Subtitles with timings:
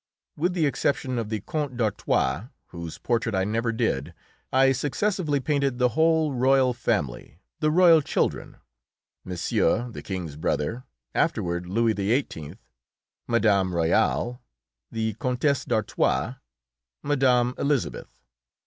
[0.35, 4.15] With the exception of the Count d'Artois, whose portrait I never did,
[4.51, 8.57] I successively painted the whole royal family the royal children;
[9.23, 12.55] Monsieur, the King's brother, afterward Louis XVIII.;
[13.27, 14.41] Madame Royale;
[14.91, 16.33] the Countess d'Artois;
[17.03, 18.23] Madame Elisabeth.